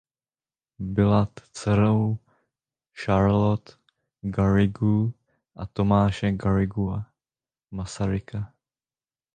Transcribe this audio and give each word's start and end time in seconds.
Byla 0.79 1.27
dcerou 1.53 2.17
Charlotte 2.93 3.73
Garrigue 4.21 5.13
a 5.55 5.65
Tomáše 5.65 6.31
Garrigua 6.31 7.11
Masaryka. 7.71 8.53